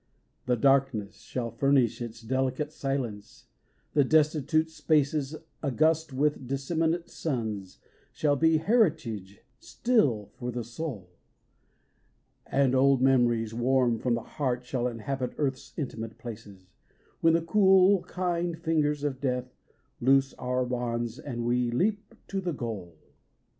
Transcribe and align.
The 0.47 0.55
darkness 0.55 1.17
shall 1.19 1.51
furnish 1.51 2.01
its 2.01 2.21
delicate 2.23 2.71
silence, 2.71 3.45
the 3.93 4.03
destitute 4.03 4.71
spaces 4.71 5.33
39 5.33 5.41
THE 5.41 5.41
GATES 5.41 5.53
OF 5.53 5.69
LIFE 5.69 5.75
August 5.75 6.13
with 6.13 6.47
disseminate 6.47 7.09
suns 7.11 7.79
shall 8.11 8.35
be 8.35 8.57
heritage 8.57 9.41
still 9.59 10.31
for 10.33 10.49
the 10.51 10.63
soul, 10.63 11.11
And 12.47 12.73
old 12.73 13.03
memories 13.03 13.53
warm 13.53 13.99
from 13.99 14.15
the 14.15 14.23
heart 14.23 14.65
shall 14.65 14.87
inhabit 14.87 15.35
earth's 15.37 15.71
intimate 15.77 16.17
places, 16.17 16.65
When 17.19 17.33
the 17.33 17.41
cool, 17.43 18.01
kind 18.05 18.57
fingers 18.57 19.03
of 19.03 19.21
death 19.21 19.53
loose 19.99 20.33
our 20.39 20.65
bonds 20.65 21.19
and 21.19 21.45
we 21.45 21.69
leap 21.69 22.15
to 22.29 22.41
the 22.41 22.53
goal. 22.53 22.97